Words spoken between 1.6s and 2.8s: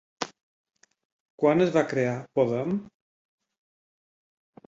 es va crear Podem?